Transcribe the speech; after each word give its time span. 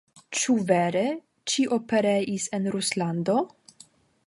Ĉu 0.37 0.53
vere, 0.71 1.03
ĉio 1.53 1.79
pereis 1.91 2.49
en 2.59 2.65
Ruslando? 2.77 3.39